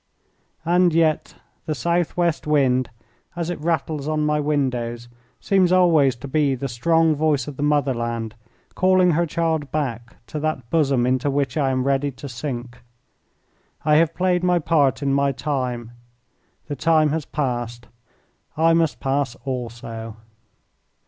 [0.65, 1.35] And yet
[1.67, 2.89] the southwest wind
[3.35, 5.07] as it rattles on my windows
[5.39, 8.33] seems always to be the strong voice of the motherland
[8.73, 12.81] calling her child back to that bosom into which I am ready to sink.
[13.85, 15.91] I have played my part in my time.
[16.65, 17.85] The time has passed.
[18.57, 20.15] I must pass also.